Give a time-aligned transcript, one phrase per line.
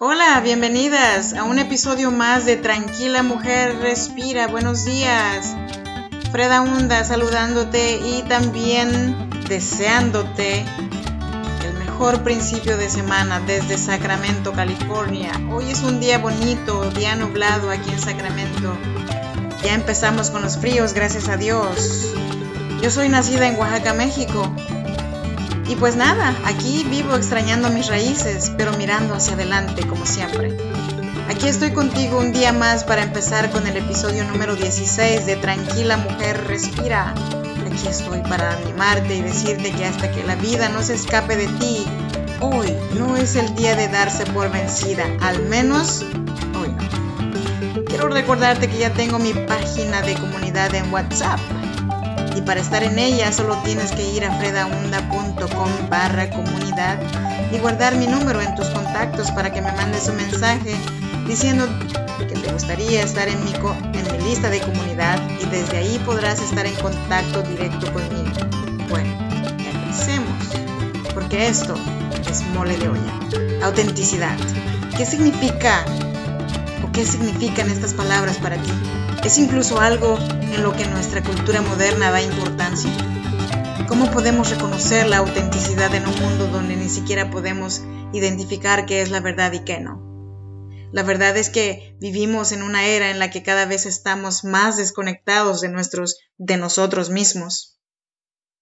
[0.00, 4.46] Hola, bienvenidas a un episodio más de Tranquila Mujer Respira.
[4.46, 5.56] Buenos días.
[6.30, 10.64] Freda Hunda saludándote y también deseándote
[11.64, 15.32] el mejor principio de semana desde Sacramento, California.
[15.50, 18.78] Hoy es un día bonito, día nublado aquí en Sacramento.
[19.64, 22.14] Ya empezamos con los fríos, gracias a Dios.
[22.80, 24.54] Yo soy nacida en Oaxaca, México,
[25.68, 30.56] y pues nada, aquí vivo extrañando mis raíces, pero mirando hacia adelante como siempre.
[31.28, 35.98] Aquí estoy contigo un día más para empezar con el episodio número 16 de Tranquila
[35.98, 37.12] Mujer Respira.
[37.66, 41.48] Aquí estoy para animarte y decirte que hasta que la vida no se escape de
[41.58, 41.84] ti,
[42.40, 46.02] hoy no es el día de darse por vencida, al menos
[46.58, 47.84] hoy no.
[47.84, 51.38] Quiero recordarte que ya tengo mi página de comunidad en WhatsApp
[52.38, 57.00] y para estar en ella solo tienes que ir a fredaunda.com barra comunidad
[57.52, 60.76] y guardar mi número en tus contactos para que me mandes un mensaje
[61.26, 61.66] diciendo
[62.18, 66.40] que te gustaría estar en mi, en mi lista de comunidad y desde ahí podrás
[66.40, 68.30] estar en contacto directo conmigo.
[68.88, 69.10] Bueno,
[69.58, 70.44] empecemos,
[71.12, 71.74] porque esto
[72.30, 73.64] es mole de olla.
[73.64, 74.36] Autenticidad.
[74.96, 75.84] ¿Qué significa
[76.86, 78.70] o qué significan estas palabras para ti?
[79.24, 82.90] ¿Es incluso algo en lo que nuestra cultura moderna da importancia?
[83.88, 89.10] ¿Cómo podemos reconocer la autenticidad en un mundo donde ni siquiera podemos identificar qué es
[89.10, 90.08] la verdad y qué no?
[90.92, 94.76] La verdad es que vivimos en una era en la que cada vez estamos más
[94.76, 97.78] desconectados de nuestros de nosotros mismos.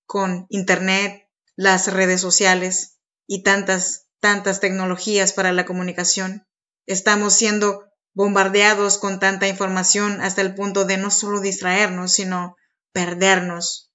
[0.06, 6.46] Con internet, las redes sociales y tantas tantas tecnologías para la comunicación,
[6.86, 7.84] estamos siendo
[8.17, 12.56] bombardeados con tanta información hasta el punto de no solo distraernos, sino
[12.92, 13.92] perdernos.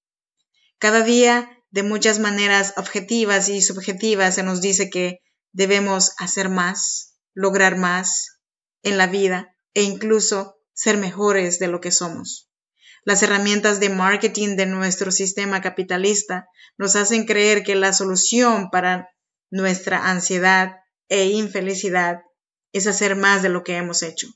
[0.77, 5.21] Cada día, de muchas maneras objetivas y subjetivas, se nos dice que
[5.53, 8.39] debemos hacer más, lograr más
[8.83, 12.47] en la vida e incluso ser mejores de lo que somos.
[13.03, 16.45] Las herramientas de marketing de nuestro sistema capitalista
[16.77, 19.09] nos hacen creer que la solución para
[19.49, 20.75] nuestra ansiedad
[21.09, 22.21] e infelicidad
[22.73, 24.27] es hacer más de lo que hemos hecho,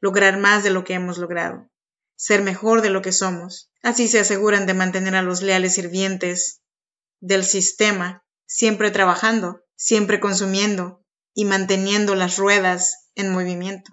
[0.00, 1.70] lograr más de lo que hemos logrado,
[2.16, 3.70] ser mejor de lo que somos.
[3.82, 6.62] Así se aseguran de mantener a los leales sirvientes
[7.20, 13.92] del sistema siempre trabajando, siempre consumiendo y manteniendo las ruedas en movimiento.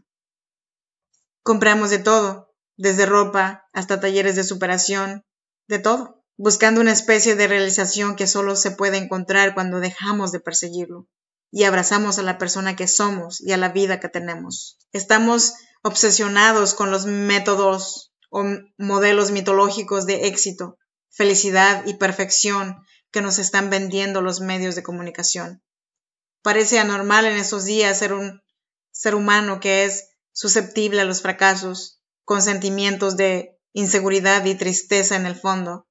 [1.44, 5.26] Compramos de todo, desde ropa hasta talleres de superación,
[5.68, 10.40] de todo, buscando una especie de realización que solo se puede encontrar cuando dejamos de
[10.40, 11.08] perseguirlo
[11.52, 14.78] y abrazamos a la persona que somos y a la vida que tenemos.
[14.94, 15.54] Estamos
[15.84, 18.46] obsesionados con los métodos o
[18.78, 20.78] modelos mitológicos de éxito,
[21.10, 22.78] felicidad y perfección
[23.12, 25.62] que nos están vendiendo los medios de comunicación.
[26.42, 28.42] Parece anormal en esos días ser un
[28.92, 35.26] ser humano que es susceptible a los fracasos, con sentimientos de inseguridad y tristeza en
[35.26, 35.88] el fondo.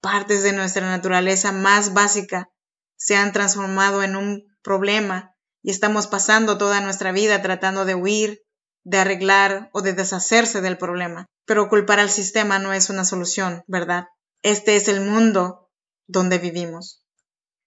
[0.00, 2.50] Partes de nuestra naturaleza más básica
[2.96, 8.42] se han transformado en un problema y estamos pasando toda nuestra vida tratando de huir,
[8.82, 11.26] de arreglar o de deshacerse del problema.
[11.46, 14.08] Pero culpar al sistema no es una solución, ¿verdad?
[14.42, 15.70] Este es el mundo
[16.06, 17.04] donde vivimos.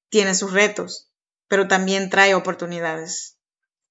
[0.10, 1.12] Tiene sus retos,
[1.48, 3.38] pero también trae oportunidades.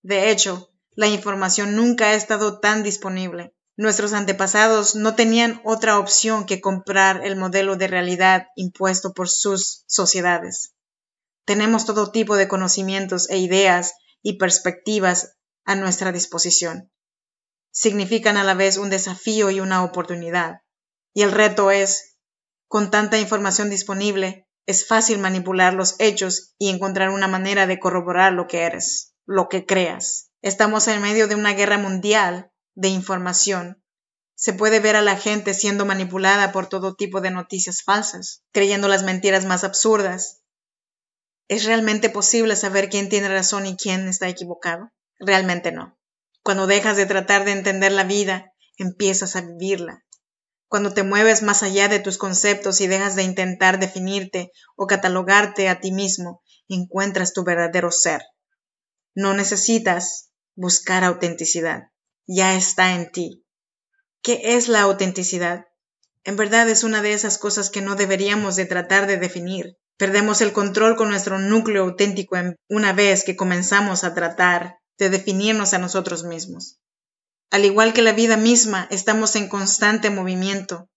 [0.02, 3.54] De hecho, la información nunca ha estado tan disponible.
[3.76, 9.84] Nuestros antepasados no tenían otra opción que comprar el modelo de realidad impuesto por sus
[9.86, 10.75] sociedades.
[11.46, 16.90] Tenemos todo tipo de conocimientos e ideas y perspectivas a nuestra disposición.
[17.70, 20.62] Significan a la vez un desafío y una oportunidad.
[21.14, 22.16] Y el reto es,
[22.66, 28.32] con tanta información disponible, es fácil manipular los hechos y encontrar una manera de corroborar
[28.32, 30.32] lo que eres, lo que creas.
[30.42, 33.84] Estamos en medio de una guerra mundial de información.
[34.34, 38.88] Se puede ver a la gente siendo manipulada por todo tipo de noticias falsas, creyendo
[38.88, 40.42] las mentiras más absurdas,
[41.48, 44.90] ¿Es realmente posible saber quién tiene razón y quién está equivocado?
[45.18, 45.96] Realmente no.
[46.42, 50.04] Cuando dejas de tratar de entender la vida, empiezas a vivirla.
[50.68, 55.68] Cuando te mueves más allá de tus conceptos y dejas de intentar definirte o catalogarte
[55.68, 58.22] a ti mismo, encuentras tu verdadero ser.
[59.14, 61.84] No necesitas buscar autenticidad.
[62.26, 63.46] Ya está en ti.
[64.22, 65.66] ¿Qué es la autenticidad?
[66.24, 69.78] En verdad es una de esas cosas que no deberíamos de tratar de definir.
[69.98, 72.36] Perdemos el control con nuestro núcleo auténtico
[72.68, 76.78] una vez que comenzamos a tratar de definirnos a nosotros mismos.
[77.50, 80.90] Al igual que la vida misma, estamos en constante movimiento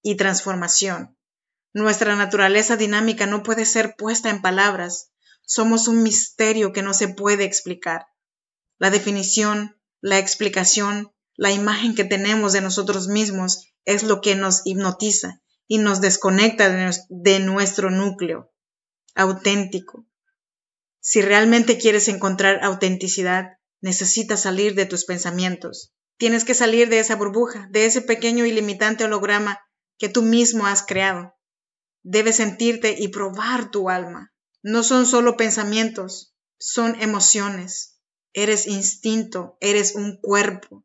[0.00, 1.18] y transformación.
[1.74, 5.10] Nuestra naturaleza dinámica no puede ser puesta en palabras.
[5.42, 8.06] Somos un misterio que no se puede explicar.
[8.78, 14.62] La definición, la explicación, la imagen que tenemos de nosotros mismos es lo que nos
[14.64, 18.50] hipnotiza y nos desconecta de nuestro núcleo
[19.14, 20.06] auténtico.
[21.00, 25.94] Si realmente quieres encontrar autenticidad, necesitas salir de tus pensamientos.
[26.16, 29.60] Tienes que salir de esa burbuja, de ese pequeño y limitante holograma
[29.98, 31.34] que tú mismo has creado.
[32.02, 34.32] Debes sentirte y probar tu alma.
[34.62, 38.00] No son solo pensamientos, son emociones.
[38.32, 40.84] Eres instinto, eres un cuerpo.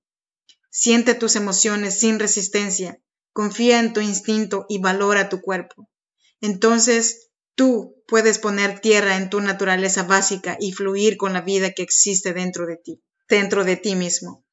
[0.70, 3.00] Siente tus emociones sin resistencia,
[3.34, 5.90] confía en tu instinto y valora tu cuerpo.
[6.40, 11.84] Entonces tú puedes poner tierra en tu naturaleza básica y fluir con la vida que
[11.84, 14.46] existe dentro de ti, dentro de ti mismo.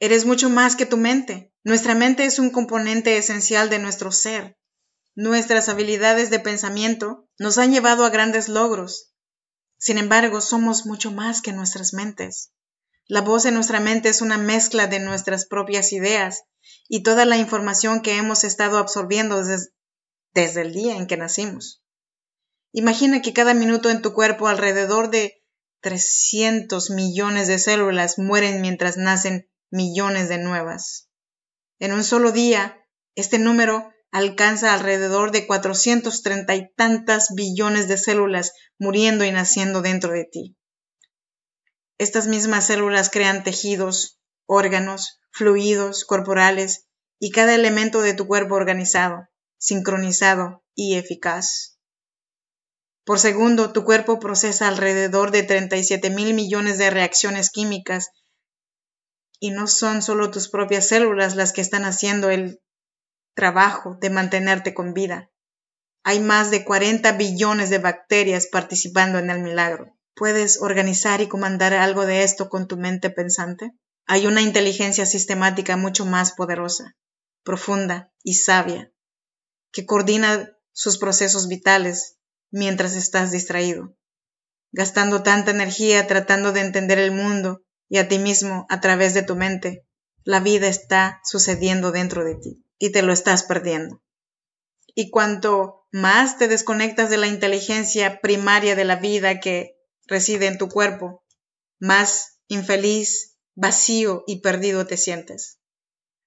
[0.00, 1.52] Eres mucho más que tu mente.
[1.62, 4.56] Nuestra mente es un componente esencial de nuestro ser.
[5.14, 9.14] Nuestras habilidades de pensamiento nos han llevado a grandes logros.
[9.78, 12.53] Sin embargo, somos mucho más que nuestras mentes.
[13.06, 16.44] La voz en nuestra mente es una mezcla de nuestras propias ideas
[16.88, 21.82] y toda la información que hemos estado absorbiendo desde, el día en que nacimos.
[22.72, 25.42] Imagina que cada minuto en tu cuerpo alrededor de
[25.80, 31.10] 300 millones de células mueren mientras nacen millones de nuevas.
[31.78, 32.80] En un solo día,
[33.16, 40.12] este número alcanza alrededor de 430 y tantas billones de células muriendo y naciendo dentro
[40.12, 40.56] de ti.
[41.98, 46.86] Estas mismas células crean tejidos, órganos, fluidos corporales
[47.20, 51.78] y cada elemento de tu cuerpo organizado, sincronizado y eficaz.
[53.04, 58.10] Por segundo, tu cuerpo procesa alrededor de 37 mil millones de reacciones químicas
[59.38, 62.62] y no son solo tus propias células las que están haciendo el
[63.34, 65.30] trabajo de mantenerte con vida.
[66.02, 69.94] Hay más de 40 billones de bacterias participando en el milagro.
[70.14, 73.72] ¿Puedes organizar y comandar algo de esto con tu mente pensante?
[74.06, 76.96] Hay una inteligencia sistemática mucho más poderosa,
[77.42, 78.92] profunda y sabia,
[79.72, 82.16] que coordina sus procesos vitales
[82.50, 83.96] mientras estás distraído,
[84.70, 89.22] gastando tanta energía tratando de entender el mundo y a ti mismo a través de
[89.22, 89.84] tu mente.
[90.22, 94.00] La vida está sucediendo dentro de ti y te lo estás perdiendo.
[94.94, 99.73] Y cuanto más te desconectas de la inteligencia primaria de la vida que
[100.06, 101.24] reside en tu cuerpo,
[101.78, 105.58] más infeliz, vacío y perdido te sientes.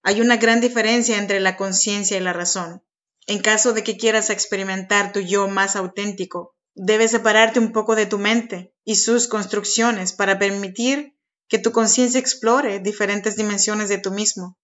[0.04, 2.84] Hay una gran diferencia entre la conciencia y la razón.
[3.26, 8.06] En caso de que quieras experimentar tu yo más auténtico, debes separarte un poco de
[8.06, 11.18] tu mente y sus construcciones para permitir
[11.50, 14.58] que tu conciencia explore diferentes dimensiones de tú mismo.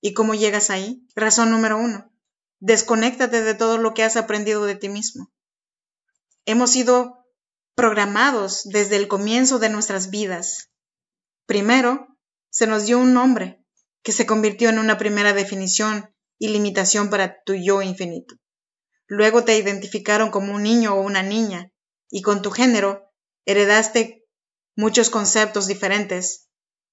[0.00, 1.06] ¿Y cómo llegas ahí?
[1.14, 2.10] Razón número uno.
[2.58, 5.32] Desconéctate de todo lo que has aprendido de ti mismo.
[6.44, 7.21] Hemos sido
[7.74, 10.70] programados desde el comienzo de nuestras vidas.
[11.46, 12.08] Primero,
[12.50, 13.64] se nos dio un nombre
[14.02, 18.34] que se convirtió en una primera definición y limitación para tu yo infinito.
[19.06, 21.70] Luego te identificaron como un niño o una niña
[22.10, 23.10] y con tu género
[23.44, 24.26] heredaste
[24.76, 26.48] muchos conceptos diferentes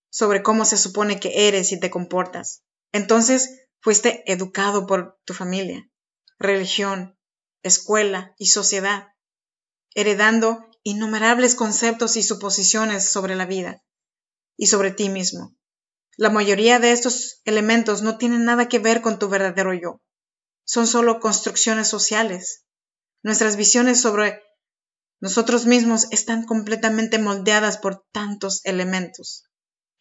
[0.10, 2.64] sobre cómo se supone que eres y te comportas.
[2.92, 5.90] Entonces fuiste educado por tu familia,
[6.38, 7.18] religión,
[7.64, 9.10] escuela y sociedad,
[9.94, 13.84] heredando innumerables conceptos y suposiciones sobre la vida
[14.58, 15.56] y sobre ti mismo.
[16.18, 20.02] La mayoría de estos elementos no tienen nada que ver con tu verdadero yo.
[20.66, 22.66] Son solo construcciones sociales.
[23.24, 24.42] Nuestras visiones sobre
[25.22, 29.46] nosotros mismos están completamente moldeadas por tantos elementos.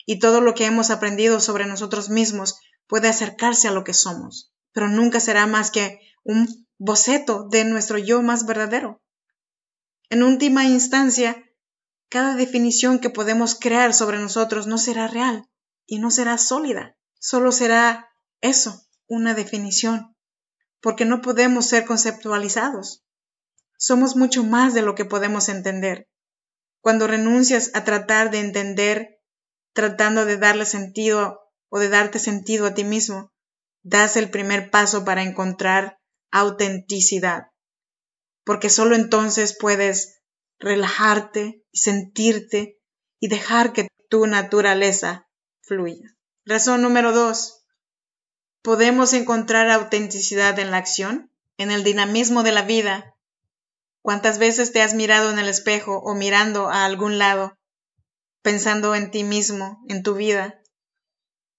[0.06, 4.52] Y todo lo que hemos aprendido sobre nosotros mismos puede acercarse a lo que somos,
[4.73, 9.02] pero nunca será más que un boceto de nuestro yo más verdadero.
[10.10, 11.44] En última instancia,
[12.08, 15.48] cada definición que podemos crear sobre nosotros no será real
[15.86, 18.08] y no será sólida, solo será
[18.40, 20.16] eso, una definición,
[20.80, 23.04] porque no podemos ser conceptualizados.
[23.76, 26.08] Somos mucho más de lo que podemos entender.
[26.80, 29.20] Cuando renuncias a tratar de entender,
[29.74, 33.32] tratando de darle sentido o de darte sentido a ti mismo,
[33.82, 35.98] das el primer paso para encontrar
[36.30, 37.48] autenticidad.
[38.49, 40.23] Porque solo entonces puedes
[40.59, 42.81] relajarte y sentirte
[43.21, 45.28] y dejar que tu naturaleza
[45.61, 46.17] fluya.
[46.47, 47.67] Razón número dos.
[48.62, 53.19] ¿Podemos encontrar autenticidad en la acción, en el dinamismo de la vida,
[54.00, 57.59] ¿Cuántas veces te has mirado en el espejo o mirando a algún lado,
[58.40, 60.62] pensando en ti mismo, en tu vida?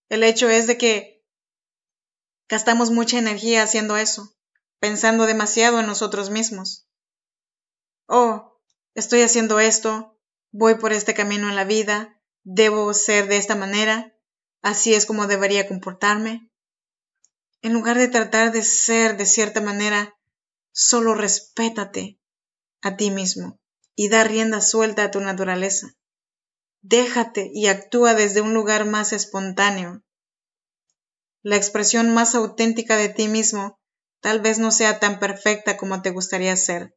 [0.09, 1.23] El hecho es de que
[2.47, 4.33] gastamos mucha energía haciendo eso,
[4.79, 6.87] pensando demasiado en nosotros mismos.
[8.07, 8.59] Oh,
[8.95, 10.17] estoy haciendo esto,
[10.51, 14.15] voy por este camino en la vida, debo ser de esta manera,
[14.61, 16.49] así es como debería comportarme.
[17.61, 20.17] En lugar de tratar de ser de cierta manera,
[20.71, 22.19] solo respétate
[22.81, 23.59] a ti mismo
[23.95, 25.95] y da rienda suelta a tu naturaleza.
[26.81, 30.01] Déjate y actúa desde un lugar más espontáneo.
[31.41, 33.78] La expresión más auténtica de ti mismo
[34.21, 36.95] tal vez no sea tan perfecta como te gustaría ser,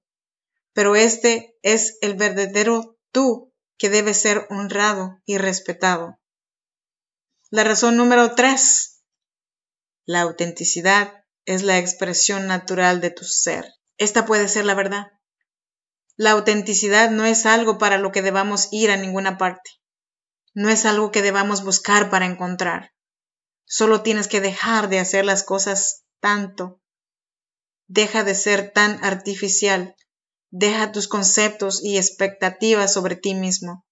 [0.73, 6.19] pero este es el verdadero tú que debe ser honrado y respetado.
[7.51, 9.03] La razón número tres.
[10.05, 13.67] La autenticidad es la expresión natural de tu ser.
[13.99, 15.13] Esta puede ser la verdad.
[16.17, 19.71] La autenticidad no es algo para lo que debamos ir a ninguna parte.
[20.55, 22.93] No es algo que debamos buscar para encontrar.
[23.65, 26.82] Solo tienes que dejar de hacer las cosas tanto.
[27.93, 29.95] Deja de ser tan artificial.
[30.51, 33.87] Deja tus conceptos y expectativas sobre ti mismo.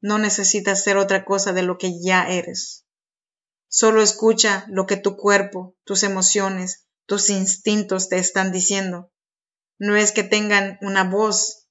[0.00, 2.86] No necesitas ser otra cosa de lo que ya eres.
[3.68, 9.10] Solo escucha lo que tu cuerpo, tus emociones, tus instintos te están diciendo
[9.80, 11.66] no es que tengan una voz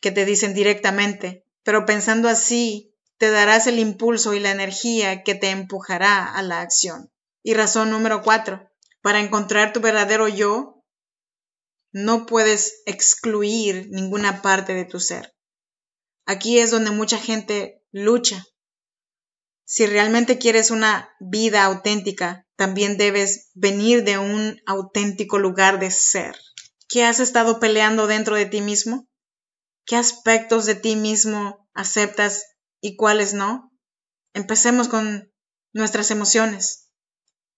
[0.00, 5.36] que te dicen directamente, pero pensando así, te darás el impulso y la energía que
[5.36, 7.12] te empujará a la acción.
[7.44, 8.68] Y razón número cuatro,
[9.04, 10.82] para encontrar tu verdadero yo,
[11.92, 15.36] no puedes excluir ninguna parte de tu ser.
[16.24, 18.42] Aquí es donde mucha gente lucha.
[19.66, 26.34] Si realmente quieres una vida auténtica, también debes venir de un auténtico lugar de ser.
[26.88, 29.06] ¿Qué has estado peleando dentro de ti mismo?
[29.84, 32.46] ¿Qué aspectos de ti mismo aceptas
[32.80, 33.70] y cuáles no?
[34.32, 35.30] Empecemos con
[35.74, 36.88] nuestras emociones.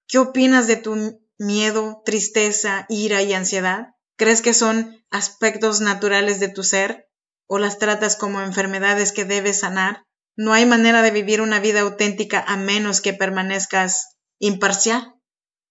[0.09, 3.95] ¿Qué opinas de tu miedo, tristeza, ira y ansiedad?
[4.17, 7.09] ¿Crees que son aspectos naturales de tu ser
[7.47, 10.05] o las tratas como enfermedades que debes sanar?
[10.37, 15.15] No hay manera de vivir una vida auténtica a menos que permanezcas imparcial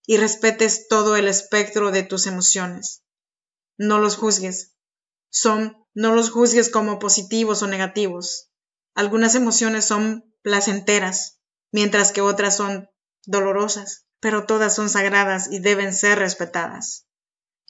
[0.05, 3.05] y respetes todo el espectro de tus emociones
[3.77, 4.75] no los juzgues.
[5.29, 8.51] Son, no los juzgues como positivos o negativos.
[8.93, 11.41] Algunas emociones son placenteras,
[11.71, 12.89] mientras que otras son
[13.25, 17.07] dolorosas, pero todas son sagradas y deben ser respetadas.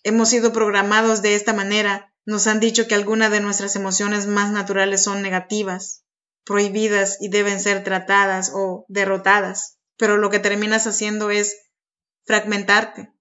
[0.04, 4.52] Hemos sido programados de esta manera, nos han dicho que algunas de nuestras emociones más
[4.52, 6.04] naturales son negativas,
[6.44, 11.56] prohibidas y deben ser tratadas o derrotadas, pero lo que terminas haciendo es
[12.26, 13.16] fragmentarte,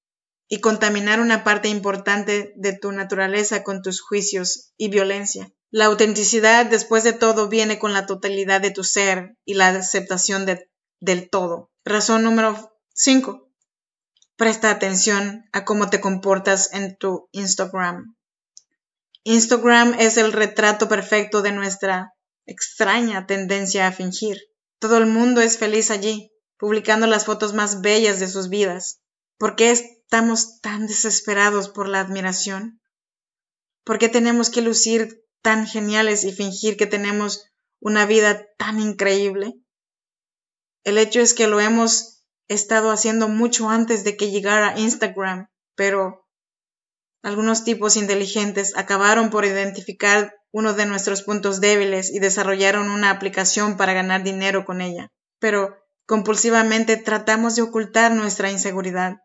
[0.49, 5.51] y contaminar una parte importante de tu naturaleza con tus juicios y violencia.
[5.71, 10.47] La autenticidad, después de todo, viene con la totalidad de tu ser y la aceptación
[11.01, 11.73] del todo.
[11.85, 13.51] Razón número 5.
[14.37, 18.17] Presta atención a cómo te comportas en tu Instagram.
[19.25, 22.13] Instagram es el retrato perfecto de nuestra
[22.47, 24.39] extraña tendencia a fingir.
[24.79, 29.01] Todo el mundo es feliz allí, publicando las fotos más bellas de sus vidas.
[29.39, 32.81] ¿Por qué estamos tan desesperados por la admiración?
[33.83, 37.45] ¿Por qué tenemos que lucir tan geniales y fingir que tenemos
[37.81, 39.55] una vida tan increíble?
[40.85, 42.14] El hecho es que lo hemos
[42.49, 46.27] estado haciendo mucho antes de que llegara Instagram, pero
[47.23, 53.77] algunos tipos inteligentes acabaron por identificar uno de nuestros puntos débiles y desarrollaron una aplicación
[53.77, 55.11] para ganar dinero con ella.
[55.39, 59.17] Pero compulsivamente tratamos de ocultar nuestra inseguridad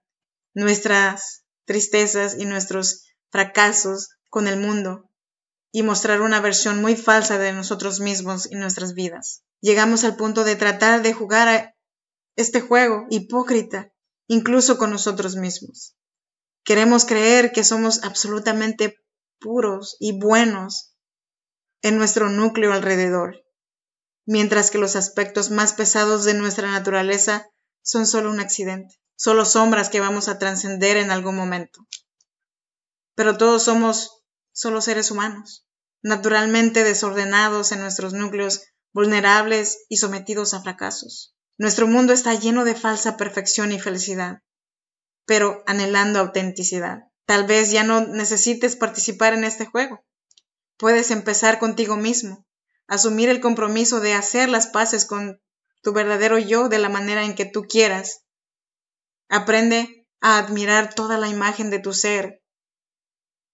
[0.54, 5.10] nuestras tristezas y nuestros fracasos con el mundo
[5.72, 9.44] y mostrar una versión muy falsa de nosotros mismos y nuestras vidas.
[9.62, 11.76] Llegamos al punto de tratar de jugar
[12.40, 13.92] este juego hipócrita,
[14.28, 15.96] incluso con nosotros mismos.
[16.64, 18.98] Queremos creer que somos absolutamente
[19.40, 20.96] puros y buenos
[21.82, 23.44] en nuestro núcleo alrededor,
[24.26, 27.48] mientras que los aspectos más pesados de nuestra naturaleza
[27.82, 31.86] son solo un accidente solo sombras que vamos a trascender en algún momento.
[33.16, 35.68] Pero todos somos solo seres humanos,
[36.02, 38.62] naturalmente desordenados en nuestros núcleos,
[38.94, 41.36] vulnerables y sometidos a fracasos.
[41.60, 44.42] Nuestro mundo está lleno de falsa perfección y felicidad,
[45.26, 47.04] pero anhelando autenticidad.
[47.26, 50.04] Tal vez ya no necesites participar en este juego.
[50.78, 52.48] Puedes empezar contigo mismo,
[52.88, 55.40] asumir el compromiso de hacer las paces con
[55.84, 58.24] tu verdadero yo de la manera en que tú quieras
[59.32, 62.42] Aprende a admirar toda la imagen de tu ser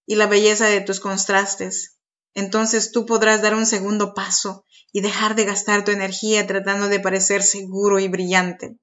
[0.05, 1.99] y la belleza de tus contrastes.
[2.33, 4.64] Entonces tú podrás dar un segundo paso
[4.95, 8.79] y dejar de gastar tu energía tratando de parecer seguro y brillante.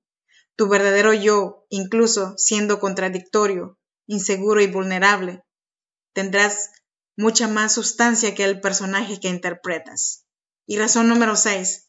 [0.56, 5.42] Tu verdadero yo, incluso siendo contradictorio, inseguro y vulnerable,
[6.12, 6.68] tendrás
[7.16, 10.26] mucha más sustancia que el personaje que interpretas.
[10.66, 11.88] Y razón número 6.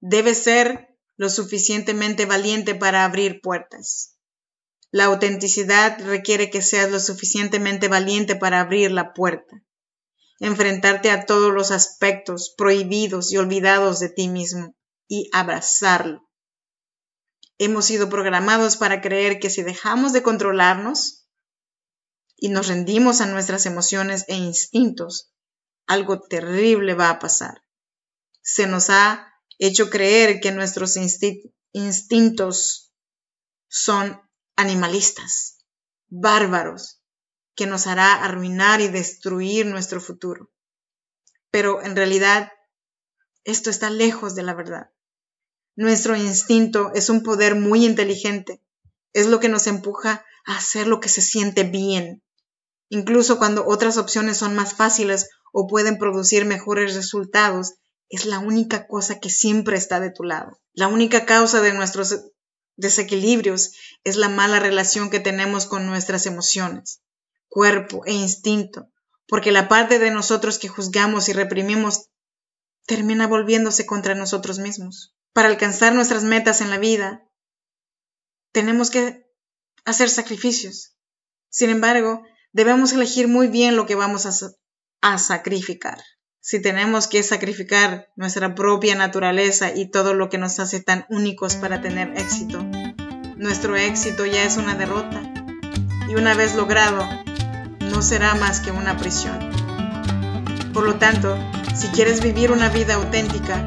[0.00, 4.18] Debes ser lo suficientemente valiente para abrir puertas.
[4.90, 9.62] La autenticidad requiere que seas lo suficientemente valiente para abrir la puerta,
[10.40, 14.74] enfrentarte a todos los aspectos prohibidos y olvidados de ti mismo
[15.08, 16.28] y abrazarlo.
[17.58, 21.26] Hemos sido programados para creer que si dejamos de controlarnos
[22.36, 25.32] y nos rendimos a nuestras emociones e instintos,
[25.86, 27.62] algo terrible va a pasar.
[28.42, 30.96] Se nos ha hecho creer que nuestros
[31.72, 32.92] instintos
[33.68, 34.20] son
[34.54, 35.58] animalistas,
[36.08, 36.95] bárbaros,
[37.56, 40.50] que nos hará arruinar y destruir nuestro futuro.
[41.50, 42.52] Pero en realidad,
[43.44, 44.90] esto está lejos de la verdad.
[45.74, 48.62] Nuestro instinto es un poder muy inteligente.
[49.12, 52.22] Es lo que nos empuja a hacer lo que se siente bien,
[52.88, 57.74] incluso cuando otras opciones son más fáciles o pueden producir mejores resultados.
[58.08, 60.60] Es la única cosa que siempre está de tu lado.
[60.72, 62.14] La única causa de nuestros
[62.76, 63.72] desequilibrios
[64.04, 67.00] es la mala relación que tenemos con nuestras emociones,
[67.48, 68.88] cuerpo e instinto,
[69.26, 72.10] porque la parte de nosotros que juzgamos y reprimimos
[72.86, 77.22] termina volviéndose contra nosotros mismos para alcanzar nuestras metas en la vida,
[78.52, 79.26] tenemos que
[79.84, 80.96] hacer sacrificios.
[81.50, 82.22] Sin embargo,
[82.52, 86.02] debemos elegir muy bien lo que vamos a, sacrificar.
[86.40, 91.56] Si tenemos que sacrificar nuestra propia naturaleza y todo lo que nos hace tan únicos
[91.56, 92.62] para tener éxito,
[93.36, 95.20] nuestro éxito ya es una derrota.
[96.08, 97.06] Y una vez logrado,
[97.96, 99.50] no será más que una prisión.
[100.72, 101.36] Por lo tanto,
[101.74, 103.66] si quieres vivir una vida auténtica,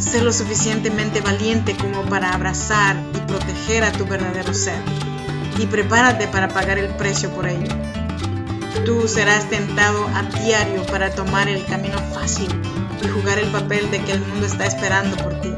[0.00, 4.80] Sé lo suficientemente valiente como para abrazar y proteger a tu verdadero ser.
[5.58, 7.68] Y prepárate para pagar el precio por ello.
[8.86, 12.48] Tú serás tentado a diario para tomar el camino fácil
[13.04, 15.52] y jugar el papel de que el mundo está esperando por ti.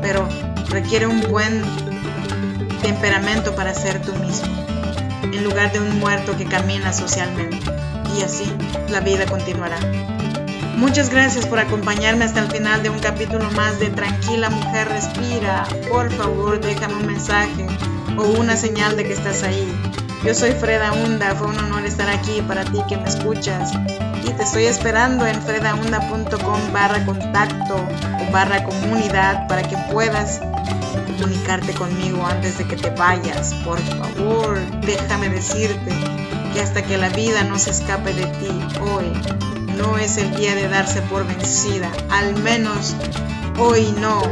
[0.00, 0.28] Pero
[0.68, 1.64] requiere un buen
[2.82, 4.46] temperamento para ser tú mismo,
[5.32, 7.58] en lugar de un muerto que camina socialmente.
[8.16, 8.52] Y así
[8.88, 9.78] la vida continuará.
[10.76, 15.66] Muchas gracias por acompañarme hasta el final de un capítulo más de Tranquila Mujer Respira.
[15.90, 17.66] Por favor, déjame un mensaje
[18.16, 19.70] o una señal de que estás ahí.
[20.24, 23.72] Yo soy Freda Hunda, fue un honor estar aquí para ti que me escuchas.
[24.26, 30.40] Y te estoy esperando en fredahunda.com barra contacto o barra comunidad para que puedas
[31.20, 33.54] comunicarte conmigo antes de que te vayas.
[33.64, 35.92] Por favor, déjame decirte
[36.52, 38.48] que hasta que la vida no se escape de ti
[38.80, 39.12] hoy,
[39.76, 42.94] no es el día de darse por vencida, al menos
[43.58, 44.22] hoy no.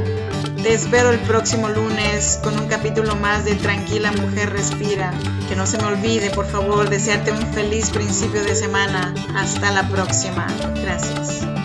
[0.62, 5.12] Te espero el próximo lunes con un capítulo más de Tranquila Mujer Respira.
[5.48, 9.14] Que no se me olvide, por favor, desearte un feliz principio de semana.
[9.36, 10.46] Hasta la próxima.
[10.82, 11.57] Gracias.